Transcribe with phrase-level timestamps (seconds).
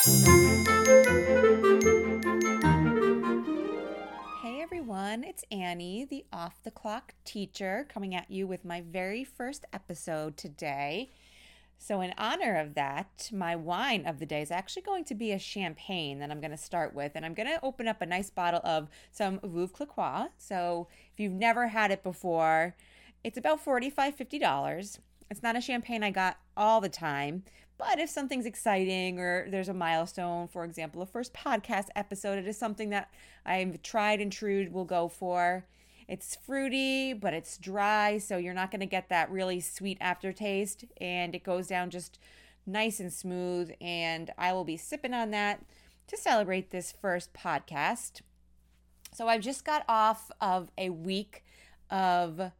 [0.00, 0.12] Hey
[4.62, 9.64] everyone, it's Annie, the off the clock teacher, coming at you with my very first
[9.72, 11.10] episode today.
[11.78, 15.32] So, in honor of that, my wine of the day is actually going to be
[15.32, 17.12] a champagne that I'm going to start with.
[17.16, 20.28] And I'm going to open up a nice bottle of some Veuve.
[20.38, 22.76] So, if you've never had it before,
[23.24, 24.98] it's about $45, $50.
[25.28, 27.42] It's not a champagne I got all the time,
[27.78, 32.46] but if something's exciting or there's a milestone, for example, a first podcast episode, it
[32.46, 33.10] is something that
[33.46, 35.64] I've tried and true will go for.
[36.08, 40.84] It's fruity, but it's dry, so you're not going to get that really sweet aftertaste,
[41.00, 42.18] and it goes down just
[42.66, 43.72] nice and smooth.
[43.80, 45.64] And I will be sipping on that
[46.08, 48.22] to celebrate this first podcast.
[49.14, 51.44] So I've just got off of a week
[51.90, 52.52] of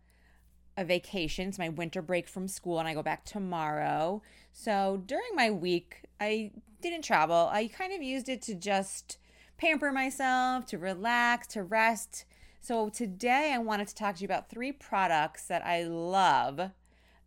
[0.78, 1.48] a vacation.
[1.48, 4.23] It's my winter break from school, and I go back tomorrow.
[4.52, 7.51] So during my week, I didn't travel.
[7.52, 9.18] I kind of used it to just
[9.59, 12.24] pamper myself, to relax, to rest
[12.60, 16.60] so, today I wanted to talk to you about three products that I love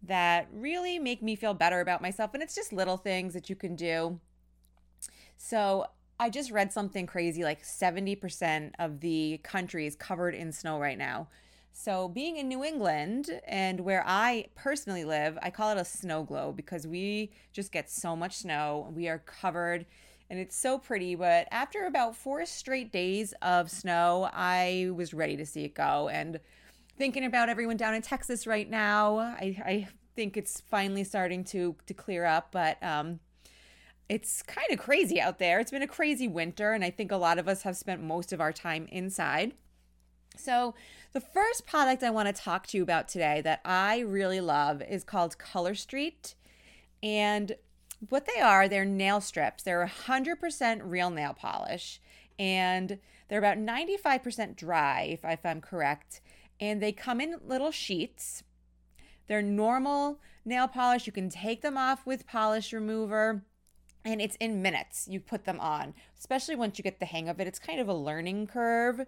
[0.04, 2.34] that really make me feel better about myself.
[2.34, 4.20] And it's just little things that you can do.
[5.38, 5.88] So,
[6.20, 10.98] I just read something crazy like 70% of the country is covered in snow right
[10.98, 11.28] now.
[11.74, 16.24] So, being in New England and where I personally live, I call it a snow
[16.24, 18.92] globe because we just get so much snow.
[18.94, 19.86] We are covered
[20.32, 21.16] and it's so pretty.
[21.16, 26.08] But after about four straight days of snow, I was ready to see it go.
[26.08, 26.40] And
[26.98, 31.76] thinking about everyone down in Texas right now, I, I think it's finally starting to
[31.86, 33.20] to clear up, but um,
[34.08, 35.60] it's kind of crazy out there.
[35.60, 38.32] It's been a crazy winter, and I think a lot of us have spent most
[38.32, 39.54] of our time inside.
[40.38, 40.74] So,
[41.14, 44.82] the first product I want to talk to you about today that I really love
[44.82, 46.36] is called Color Street.
[47.04, 47.56] And
[48.10, 49.64] what they are, they're nail strips.
[49.64, 52.00] They're 100% real nail polish
[52.40, 56.22] and they're about 95% dry, if, if I'm correct.
[56.60, 58.44] And they come in little sheets.
[59.28, 61.06] They're normal nail polish.
[61.06, 63.44] You can take them off with polish remover
[64.04, 67.40] and it's in minutes you put them on, especially once you get the hang of
[67.40, 67.48] it.
[67.48, 69.06] It's kind of a learning curve,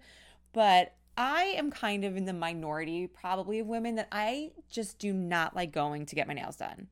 [0.53, 5.13] but I am kind of in the minority, probably, of women that I just do
[5.13, 6.87] not like going to get my nails done.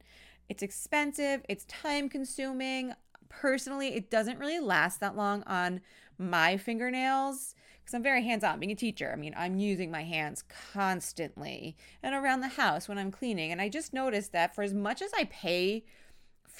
[0.47, 2.93] It's expensive, it's time consuming.
[3.29, 5.81] Personally, it doesn't really last that long on
[6.17, 9.11] my fingernails because I'm very hands on being a teacher.
[9.11, 10.43] I mean, I'm using my hands
[10.73, 13.51] constantly and around the house when I'm cleaning.
[13.51, 15.83] And I just noticed that for as much as I pay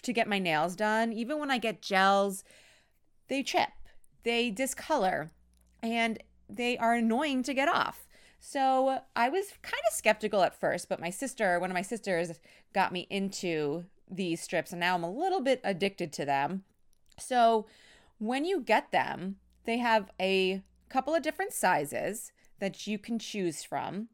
[0.02, 2.44] to get my nails done, even when I get gels,
[3.28, 3.70] they chip,
[4.24, 5.30] they discolor,
[5.84, 6.18] and
[6.56, 8.08] they are annoying to get off.
[8.40, 12.40] So I was kind of skeptical at first, but my sister, one of my sisters,
[12.74, 16.64] got me into these strips, and now I'm a little bit addicted to them.
[17.20, 17.68] So
[18.18, 23.64] when you get them, they have a couple of different sizes that you can choose
[23.64, 24.10] from.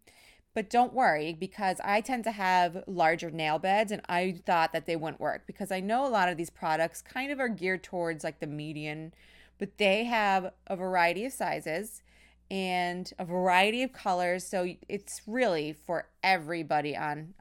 [0.53, 4.87] But don't worry because I tend to have larger nail beds and I thought that
[4.87, 7.83] they wouldn't work because I know a lot of these products kind of are geared
[7.83, 9.13] towards like the median,
[9.59, 12.01] but they have a variety of sizes
[12.49, 14.45] and a variety of colors.
[14.45, 17.33] So it's really for everybody on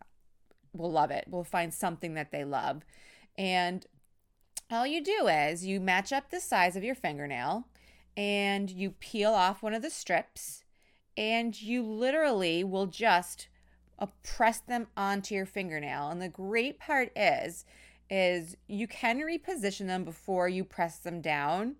[0.73, 1.27] will love it.
[1.31, 2.85] Will find something that they love.
[3.39, 3.87] And
[4.71, 7.69] all you do is you match up the size of your fingernail
[8.17, 10.65] and you peel off one of the strips
[11.17, 13.49] and you literally will just
[13.99, 16.11] uh, press them onto your fingernail.
[16.11, 17.65] And the great part is
[18.09, 21.75] is you can reposition them before you press them down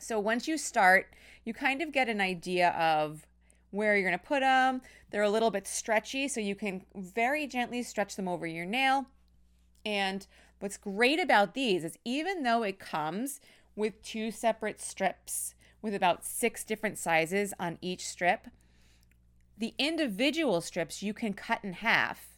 [0.00, 3.26] so once you start, you kind of get an idea of
[3.70, 4.82] where you're going to put them.
[5.10, 9.06] They're a little bit stretchy, so you can very gently stretch them over your nail.
[9.84, 10.26] And
[10.58, 13.40] what's great about these is even though it comes
[13.76, 18.48] with two separate strips with about six different sizes on each strip,
[19.56, 22.36] the individual strips you can cut in half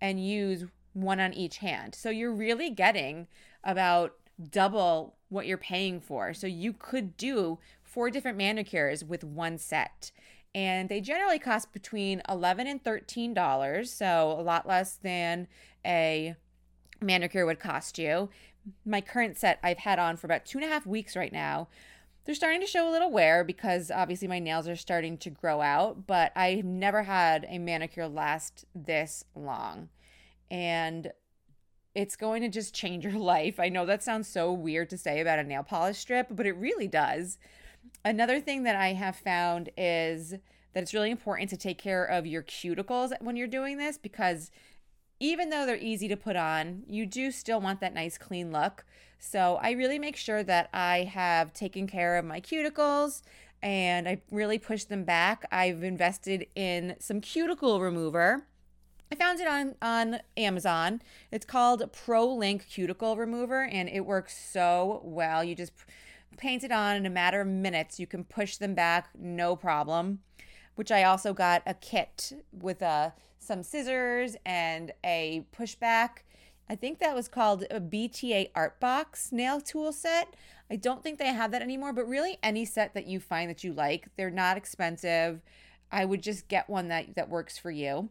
[0.00, 1.94] and use one on each hand.
[1.94, 3.26] So you're really getting
[3.64, 4.14] about
[4.50, 6.34] double what you're paying for.
[6.34, 10.12] So you could do four different manicures with one set.
[10.54, 15.48] And they generally cost between 11 and $13, so a lot less than
[15.84, 16.34] a
[17.00, 18.30] manicure would cost you.
[18.84, 21.68] My current set I've had on for about two and a half weeks right now.
[22.24, 25.60] They're starting to show a little wear because obviously my nails are starting to grow
[25.60, 29.90] out, but I've never had a manicure last this long.
[30.50, 31.12] And
[31.96, 33.58] it's going to just change your life.
[33.58, 36.52] I know that sounds so weird to say about a nail polish strip, but it
[36.52, 37.38] really does.
[38.04, 40.30] Another thing that I have found is
[40.74, 44.50] that it's really important to take care of your cuticles when you're doing this because
[45.18, 48.84] even though they're easy to put on, you do still want that nice clean look.
[49.18, 53.22] So I really make sure that I have taken care of my cuticles
[53.62, 55.46] and I really push them back.
[55.50, 58.46] I've invested in some cuticle remover.
[59.10, 61.00] I found it on on Amazon.
[61.30, 65.44] It's called ProLinc Cuticle Remover and it works so well.
[65.44, 65.72] You just
[66.36, 68.00] paint it on in a matter of minutes.
[68.00, 70.20] You can push them back no problem.
[70.74, 76.24] Which I also got a kit with a uh, some scissors and a pushback.
[76.68, 80.34] I think that was called a BTA Art Box nail tool set.
[80.68, 83.62] I don't think they have that anymore, but really any set that you find that
[83.62, 85.42] you like, they're not expensive.
[85.92, 88.10] I would just get one that that works for you.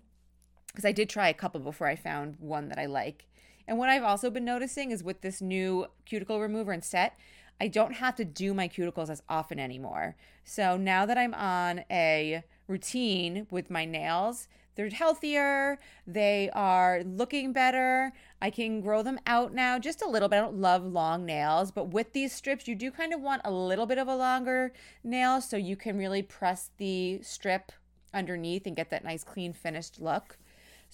[0.75, 3.27] Because I did try a couple before I found one that I like.
[3.65, 7.17] And what I've also been noticing is with this new cuticle remover and set,
[7.61, 10.17] I don't have to do my cuticles as often anymore.
[10.43, 17.53] So now that I'm on a routine with my nails, they're healthier, they are looking
[17.53, 18.11] better.
[18.41, 20.39] I can grow them out now just a little bit.
[20.39, 23.51] I don't love long nails, but with these strips, you do kind of want a
[23.51, 24.73] little bit of a longer
[25.05, 27.71] nail so you can really press the strip
[28.13, 30.37] underneath and get that nice clean finished look.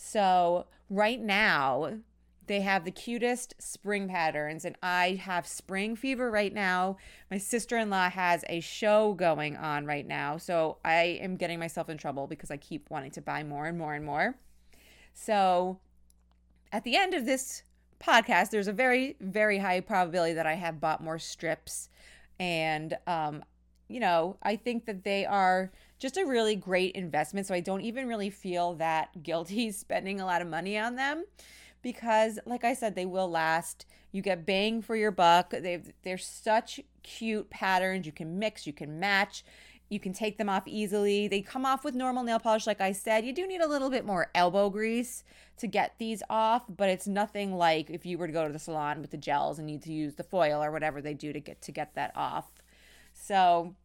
[0.03, 1.99] So, right now,
[2.47, 6.97] they have the cutest spring patterns, and I have spring fever right now.
[7.29, 10.37] My sister in law has a show going on right now.
[10.37, 13.77] So I am getting myself in trouble because I keep wanting to buy more and
[13.77, 14.35] more and more.
[15.13, 15.79] So
[16.71, 17.61] at the end of this
[17.99, 21.89] podcast, there's a very, very high probability that I have bought more strips.
[22.39, 23.43] And, um,
[23.91, 27.47] you know, I think that they are just a really great investment.
[27.47, 31.25] So I don't even really feel that guilty spending a lot of money on them
[31.81, 33.85] because like I said they will last.
[34.11, 35.51] You get bang for your buck.
[35.51, 38.05] They they're such cute patterns.
[38.05, 39.43] You can mix, you can match.
[39.89, 41.27] You can take them off easily.
[41.27, 43.25] They come off with normal nail polish like I said.
[43.25, 45.23] You do need a little bit more elbow grease
[45.57, 48.59] to get these off, but it's nothing like if you were to go to the
[48.59, 51.39] salon with the gels and need to use the foil or whatever they do to
[51.39, 52.51] get to get that off.
[53.13, 53.75] So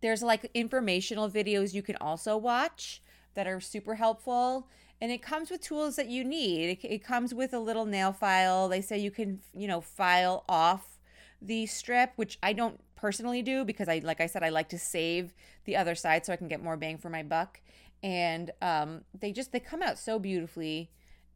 [0.00, 3.02] there's like informational videos you can also watch
[3.34, 4.68] that are super helpful
[5.00, 6.70] and it comes with tools that you need.
[6.70, 8.68] It, it, comes with a little nail file.
[8.68, 10.98] They say you can, you know, file off
[11.40, 14.78] the strip, which I don't personally do because I, like I said, I like to
[14.78, 15.34] save
[15.66, 17.60] the other side so I can get more bang for my buck.
[18.02, 20.90] And um, they just they come out so beautifully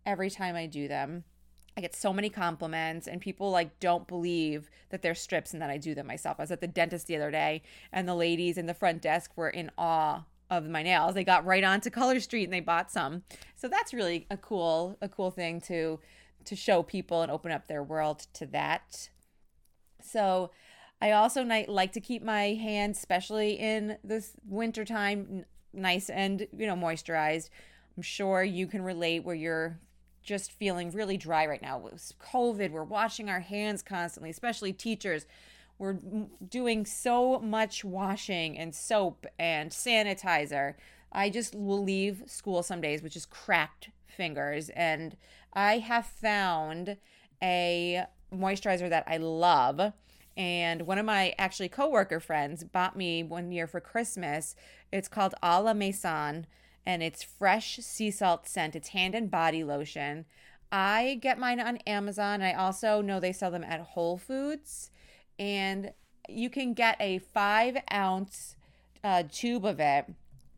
[0.04, 1.24] every time I do them.
[1.76, 5.70] I get so many compliments, and people like don't believe that they're strips and that
[5.70, 6.36] I do them myself.
[6.38, 9.32] I was at the dentist the other day, and the ladies in the front desk
[9.36, 11.14] were in awe of my nails.
[11.14, 13.22] They got right onto Color Street and they bought some.
[13.56, 15.98] So that's really a cool a cool thing to
[16.44, 19.08] to show people and open up their world to that.
[20.02, 20.50] So
[21.00, 26.76] I also like to keep my hands, especially in this wintertime, nice and you know
[26.76, 27.48] moisturized.
[27.96, 29.78] I'm sure you can relate where you're
[30.22, 31.78] just feeling really dry right now.
[31.78, 35.26] With COVID, we're washing our hands constantly, especially teachers.
[35.78, 35.98] We're
[36.48, 40.74] doing so much washing and soap and sanitizer.
[41.10, 44.68] I just will leave school some days with just cracked fingers.
[44.70, 45.16] And
[45.52, 46.96] I have found
[47.42, 49.92] a moisturizer that I love.
[50.36, 54.54] And one of my actually coworker friends bought me one year for Christmas.
[54.90, 56.46] It's called A la Maison
[56.84, 58.76] and it's fresh sea salt scent.
[58.76, 60.24] It's hand and body lotion.
[60.70, 62.42] I get mine on Amazon.
[62.42, 64.90] I also know they sell them at Whole Foods
[65.38, 65.92] and
[66.28, 68.56] you can get a five ounce
[69.04, 70.06] uh, tube of it,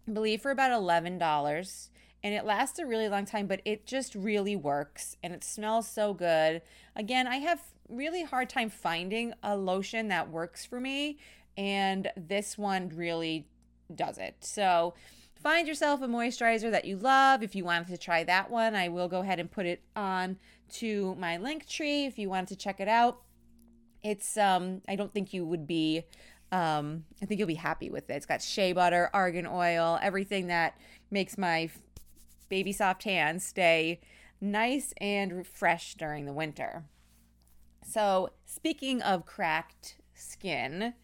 [0.06, 1.90] I believe for about eleven dollars.
[2.22, 5.86] And it lasts a really long time, but it just really works and it smells
[5.86, 6.62] so good.
[6.96, 7.60] Again, I have
[7.90, 11.18] really hard time finding a lotion that works for me,
[11.58, 13.46] and this one really
[13.94, 14.36] does it.
[14.40, 14.94] So
[15.44, 17.44] find yourself a moisturizer that you love.
[17.44, 20.38] If you wanted to try that one, I will go ahead and put it on
[20.72, 23.20] to my link tree if you wanted to check it out
[24.04, 26.04] it's um I don't think you would be
[26.52, 28.14] um I think you'll be happy with it.
[28.14, 30.78] It's got shea butter, argan oil, everything that
[31.10, 31.70] makes my
[32.48, 34.00] baby soft hands stay
[34.40, 36.84] nice and fresh during the winter.
[37.86, 40.94] So, speaking of cracked skin,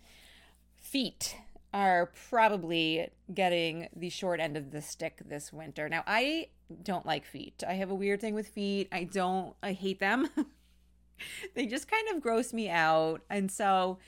[0.77, 1.37] feet
[1.73, 5.89] are probably getting the short end of the stick this winter.
[5.89, 6.49] Now, I
[6.83, 7.63] don't like feet.
[7.67, 8.89] I have a weird thing with feet.
[8.91, 10.29] I don't, I hate them.
[11.55, 13.23] they just kind of gross me out.
[13.31, 13.99] And so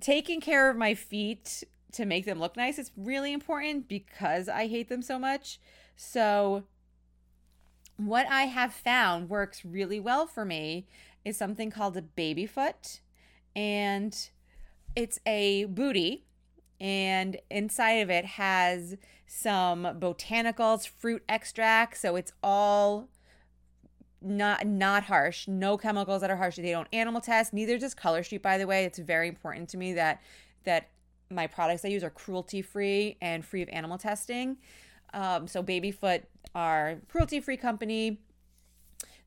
[0.00, 4.66] taking care of my feet to make them look nice is really important because I
[4.66, 5.60] hate them so much.
[5.96, 6.64] So
[7.96, 10.86] what I have found works really well for me
[11.24, 13.00] is something called a baby foot
[13.54, 14.28] and
[14.94, 16.25] it's a booty
[16.80, 23.08] and inside of it has some botanicals, fruit extract, so it's all
[24.22, 26.56] not not harsh, no chemicals that are harsh.
[26.56, 27.52] They don't animal test.
[27.52, 28.84] Neither does Color Street, by the way.
[28.84, 30.20] It's very important to me that
[30.64, 30.88] that
[31.30, 34.58] my products I use are cruelty free and free of animal testing.
[35.12, 36.22] Um, so Babyfoot
[36.54, 38.20] are cruelty free company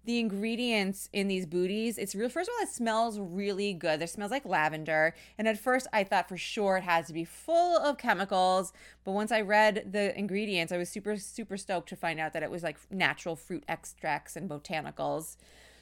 [0.05, 2.29] the ingredients in these booties, it's real.
[2.29, 4.01] First of all, it smells really good.
[4.01, 5.13] It smells like lavender.
[5.37, 8.71] And at first, I thought for sure it has to be full of chemicals.
[9.03, 12.43] But once I read the ingredients, I was super, super stoked to find out that
[12.43, 15.35] it was like natural fruit extracts and botanicals.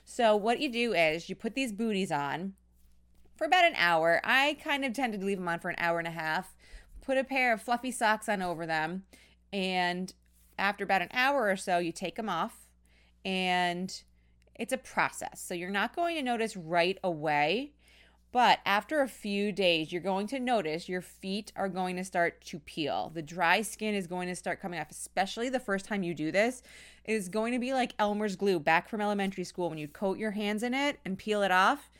[0.03, 2.53] So, what you do is you put these booties on
[3.35, 4.19] for about an hour.
[4.23, 6.55] I kind of tend to leave them on for an hour and a half.
[7.01, 9.03] Put a pair of fluffy socks on over them.
[9.53, 10.13] And
[10.57, 12.66] after about an hour or so, you take them off
[13.27, 14.03] and
[14.55, 15.43] it's a process.
[15.45, 17.73] So you're not going to notice right away,
[18.31, 22.39] but after a few days, you're going to notice your feet are going to start
[22.45, 23.11] to peel.
[23.13, 26.31] The dry skin is going to start coming off, especially the first time you do
[26.31, 26.63] this.
[27.03, 30.17] It is going to be like Elmer's glue back from elementary school when you coat
[30.17, 31.91] your hands in it and peel it off.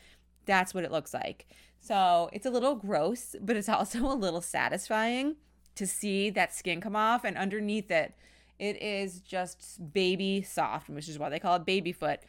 [0.46, 1.46] That's what it looks like.
[1.78, 5.36] So it's a little gross, but it's also a little satisfying
[5.74, 8.14] to see that skin come off and underneath it
[8.58, 12.20] it is just baby soft, which is why they call it baby foot.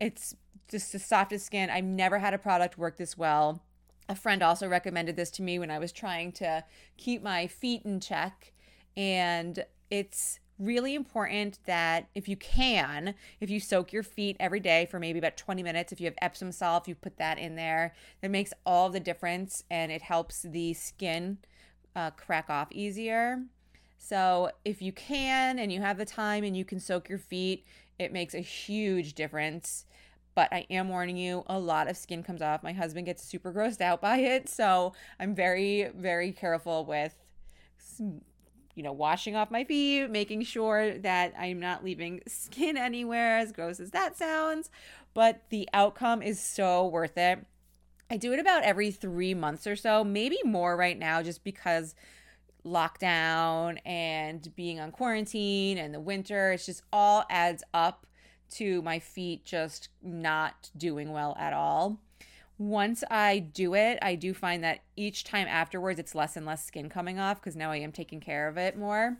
[0.00, 0.34] It's
[0.68, 1.70] just the softest skin.
[1.70, 3.62] I've never had a product work this well.
[4.08, 6.64] A friend also recommended this to me when I was trying to
[6.96, 8.52] keep my feet in check.
[8.96, 14.86] And it's really important that if you can, if you soak your feet every day
[14.86, 17.94] for maybe about 20 minutes, if you have Epsom salt, you put that in there,
[18.20, 21.38] that makes all the difference and it helps the skin
[21.94, 23.42] uh, crack off easier.
[23.98, 27.66] So if you can and you have the time and you can soak your feet,
[27.98, 29.84] it makes a huge difference.
[30.34, 32.62] But I am warning you, a lot of skin comes off.
[32.62, 34.48] My husband gets super grossed out by it.
[34.48, 37.14] So I'm very, very careful with,
[37.98, 43.50] you know, washing off my feet, making sure that I'm not leaving skin anywhere, as
[43.50, 44.70] gross as that sounds.
[45.12, 47.44] But the outcome is so worth it.
[48.08, 51.96] I do it about every three months or so, maybe more right now, just because
[52.68, 56.52] lockdown and being on quarantine and the winter.
[56.52, 58.06] It's just all adds up
[58.50, 62.00] to my feet just not doing well at all.
[62.58, 66.66] Once I do it, I do find that each time afterwards, it's less and less
[66.66, 69.16] skin coming off because now I am taking care of it more.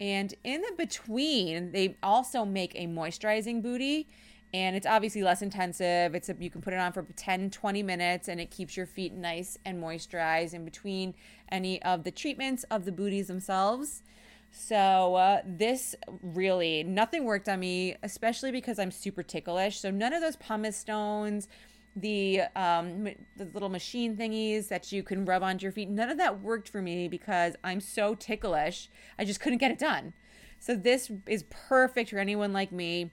[0.00, 4.08] And in the between, they also make a moisturizing booty
[4.54, 6.14] and it's obviously less intensive.
[6.14, 8.86] It's a, you can put it on for 10, 20 minutes and it keeps your
[8.86, 11.14] feet nice and moisturized in between
[11.50, 14.02] any of the treatments of the booties themselves.
[14.50, 19.80] So uh, this really nothing worked on me, especially because I'm super ticklish.
[19.80, 21.48] So none of those pumice stones,
[21.94, 26.18] the um, the little machine thingies that you can rub onto your feet, none of
[26.18, 28.88] that worked for me because I'm so ticklish.
[29.18, 30.14] I just couldn't get it done.
[30.58, 33.10] So this is perfect for anyone like me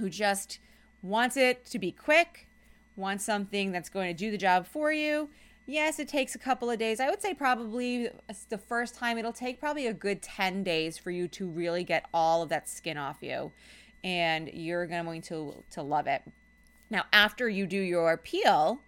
[0.00, 0.58] who just
[1.02, 2.48] wants it to be quick,
[2.96, 5.30] wants something that's going to do the job for you.
[5.66, 6.98] Yes, it takes a couple of days.
[6.98, 8.10] I would say probably
[8.48, 12.06] the first time it'll take probably a good 10 days for you to really get
[12.12, 13.52] all of that skin off you
[14.02, 16.22] and you're going to to love it.
[16.88, 18.80] Now, after you do your peel,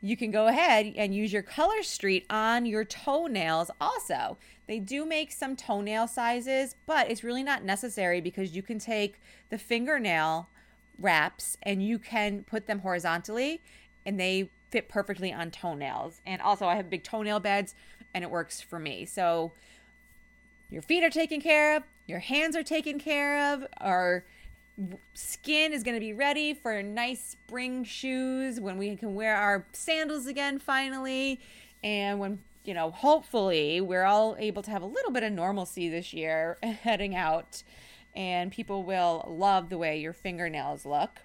[0.00, 4.38] you can go ahead and use your color street on your toenails also.
[4.66, 9.20] They do make some toenail sizes, but it's really not necessary because you can take
[9.50, 10.48] the fingernail
[10.98, 13.60] wraps and you can put them horizontally
[14.06, 16.20] and they fit perfectly on toenails.
[16.24, 17.74] And also, I have big toenail beds
[18.14, 19.04] and it works for me.
[19.04, 19.52] So,
[20.70, 24.24] your feet are taken care of, your hands are taken care of, our
[25.14, 29.66] skin is going to be ready for nice spring shoes when we can wear our
[29.72, 31.40] sandals again finally.
[31.82, 35.88] And when you know, hopefully we're all able to have a little bit of normalcy
[35.88, 37.62] this year heading out
[38.14, 41.22] and people will love the way your fingernails look.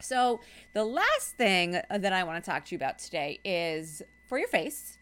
[0.00, 0.40] So,
[0.72, 4.48] the last thing that I want to talk to you about today is for your
[4.48, 4.98] face.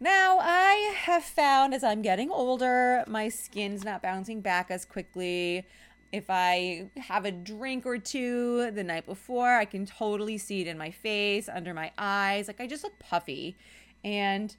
[0.00, 5.66] Now, I have found as I'm getting older, my skin's not bouncing back as quickly.
[6.12, 10.66] If I have a drink or two the night before, I can totally see it
[10.66, 12.46] in my face, under my eyes.
[12.46, 13.56] Like I just look puffy.
[14.04, 14.56] And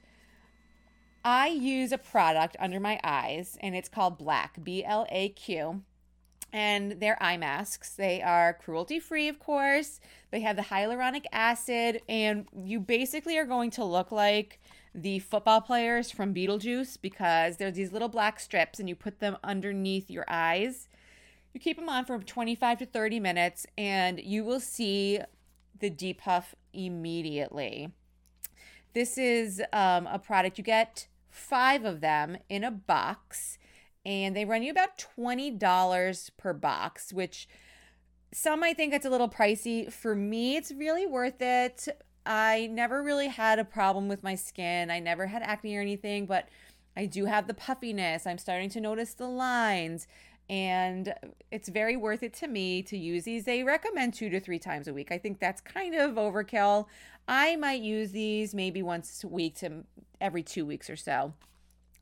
[1.24, 5.82] I use a product under my eyes, and it's called BlaQ, B L A Q.
[6.52, 7.94] And they're eye masks.
[7.94, 10.00] They are cruelty free, of course.
[10.30, 14.58] They have the hyaluronic acid, and you basically are going to look like
[14.94, 19.36] the football players from Beetlejuice because there's these little black strips, and you put them
[19.44, 20.88] underneath your eyes.
[21.58, 25.18] You keep them on for 25 to 30 minutes, and you will see
[25.80, 27.90] the depuff immediately.
[28.94, 33.58] This is um, a product you get five of them in a box,
[34.06, 37.48] and they run you about $20 per box, which
[38.32, 39.92] some might think it's a little pricey.
[39.92, 41.88] For me, it's really worth it.
[42.24, 44.92] I never really had a problem with my skin.
[44.92, 46.48] I never had acne or anything, but
[46.98, 48.26] I do have the puffiness.
[48.28, 50.06] I'm starting to notice the lines,
[50.50, 51.14] and
[51.50, 53.44] it's very worth it to me to use these.
[53.44, 55.12] They recommend two to three times a week.
[55.12, 56.86] I think that's kind of overkill.
[57.26, 59.84] I might use these maybe once a week to
[60.20, 61.34] every two weeks or so.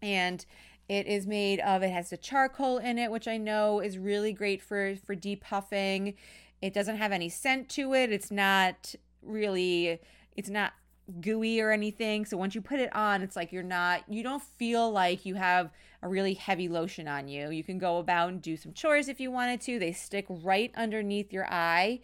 [0.01, 0.45] And
[0.89, 4.33] it is made of it has the charcoal in it, which I know is really
[4.33, 6.15] great for for depuffing.
[6.63, 8.13] It doesn't have any scent to it.
[8.13, 10.01] It's not really
[10.37, 10.75] it's not
[11.21, 12.25] gooey or anything.
[12.25, 15.35] So once you put it on, it's like you're not you don't feel like you
[15.35, 15.71] have
[16.03, 17.51] a really heavy lotion on you.
[17.51, 19.79] You can go about and do some chores if you wanted to.
[19.79, 22.01] They stick right underneath your eye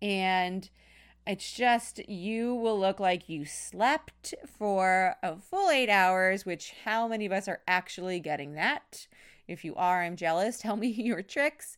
[0.00, 0.68] and
[1.26, 7.08] it's just you will look like you slept for a full eight hours, which how
[7.08, 9.08] many of us are actually getting that?
[9.48, 10.58] If you are, I'm jealous.
[10.60, 11.76] Tell me your tricks.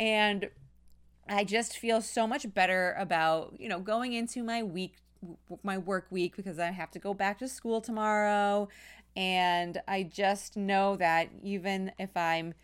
[0.00, 0.48] And
[1.28, 4.94] I just feel so much better about, you know, going into my week,
[5.62, 8.68] my work week, because I have to go back to school tomorrow.
[9.16, 12.54] And I just know that even if I'm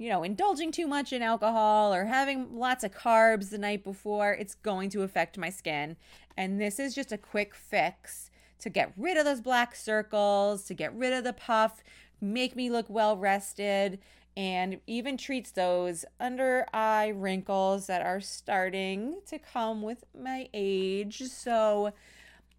[0.00, 4.32] you know, indulging too much in alcohol or having lots of carbs the night before,
[4.32, 5.94] it's going to affect my skin.
[6.38, 10.74] And this is just a quick fix to get rid of those black circles, to
[10.74, 11.82] get rid of the puff,
[12.18, 13.98] make me look well rested,
[14.36, 21.22] and even treats those under eye wrinkles that are starting to come with my age.
[21.22, 21.92] So,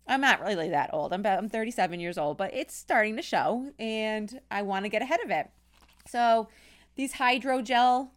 [0.08, 1.14] I'm not really that old.
[1.14, 4.90] I'm about, I'm 37 years old, but it's starting to show and I want to
[4.90, 5.50] get ahead of it.
[6.08, 6.50] So,
[6.96, 8.10] these hydrogel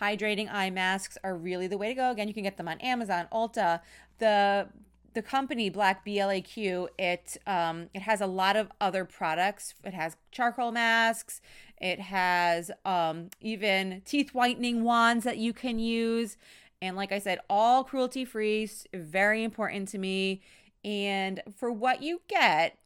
[0.00, 2.10] hydrating eye masks are really the way to go.
[2.10, 3.80] Again, you can get them on Amazon, Ulta.
[4.18, 4.68] The
[5.14, 9.74] the company Black BLAQ, it um, it has a lot of other products.
[9.84, 11.40] It has charcoal masks.
[11.80, 16.36] It has um, even teeth whitening wands that you can use.
[16.82, 20.42] And like I said, all cruelty free, very important to me.
[20.84, 22.78] And for what you get,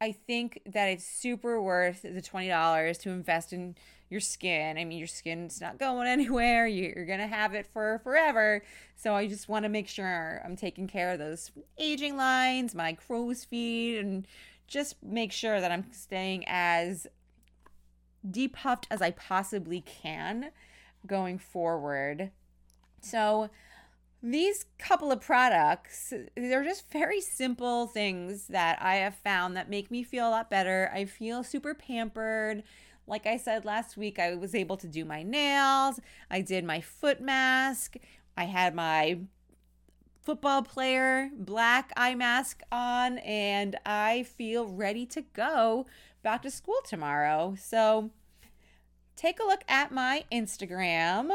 [0.00, 3.76] I think that it's super worth the $20 to invest in
[4.14, 4.78] your skin.
[4.78, 6.66] I mean, your skin's not going anywhere.
[6.66, 8.62] You're going to have it for forever.
[8.96, 12.92] So I just want to make sure I'm taking care of those aging lines, my
[12.92, 14.26] crow's feet, and
[14.68, 17.08] just make sure that I'm staying as
[18.26, 20.50] depuffed as I possibly can
[21.06, 22.30] going forward.
[23.00, 23.50] So,
[24.22, 29.90] these couple of products, they're just very simple things that I have found that make
[29.90, 30.90] me feel a lot better.
[30.94, 32.62] I feel super pampered.
[33.06, 36.80] Like I said last week, I was able to do my nails, I did my
[36.80, 37.96] foot mask,
[38.36, 39.18] I had my
[40.22, 45.86] football player black eye mask on, and I feel ready to go
[46.22, 47.54] back to school tomorrow.
[47.60, 48.10] So
[49.16, 51.30] take a look at my Instagram,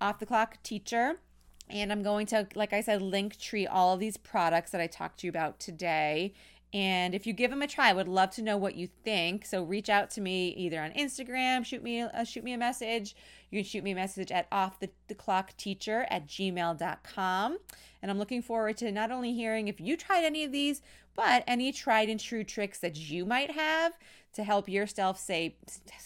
[0.00, 1.20] off the clock teacher.
[1.68, 4.86] And I'm going to, like I said, link tree all of these products that I
[4.86, 6.32] talked to you about today
[6.76, 9.46] and if you give them a try, I would love to know what you think.
[9.46, 13.16] So reach out to me either on Instagram, shoot me uh, shoot me a message.
[13.50, 17.58] You can shoot me a message at off the, the clock teacher at gmail.com.
[18.02, 20.82] And I'm looking forward to not only hearing if you tried any of these,
[21.14, 23.94] but any tried and true tricks that you might have
[24.34, 25.56] to help yourself stay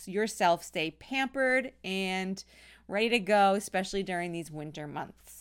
[0.06, 2.44] yourself stay pampered and
[2.86, 5.39] ready to go, especially during these winter months.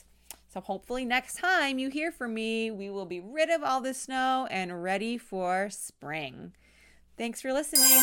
[0.51, 3.93] So hopefully next time you hear from me, we will be rid of all the
[3.93, 6.53] snow and ready for spring.
[7.17, 8.01] Thanks for listening.